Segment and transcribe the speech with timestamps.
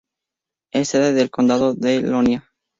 [0.73, 2.49] Es sede del condado de Ionia.